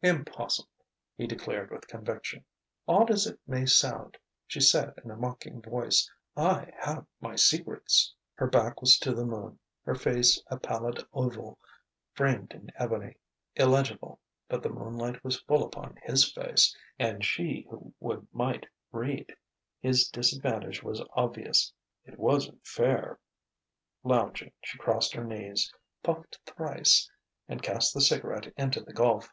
[0.00, 0.68] "Impossible!"
[1.16, 2.44] he declared with conviction.
[2.86, 4.16] "Odd as it may sound,"
[4.46, 9.26] she said in a mocking voice, "I have my secrets." Her back was to the
[9.26, 11.58] moon, her face a pallid oval
[12.12, 13.16] framed in ebony,
[13.56, 19.34] illegible; but the moonlight was full upon his face, and she who would might read.
[19.80, 21.72] His disadvantage was obvious.
[22.04, 23.18] It wasn't fair....
[24.04, 25.74] Lounging, she crossed her knees,
[26.04, 27.10] puffed thrice
[27.48, 29.28] and cast the cigarette into the gulf.